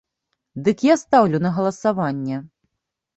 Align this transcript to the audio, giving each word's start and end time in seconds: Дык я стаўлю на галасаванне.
Дык 0.67 0.77
я 0.87 0.95
стаўлю 1.01 1.41
на 1.45 1.51
галасаванне. 1.57 2.41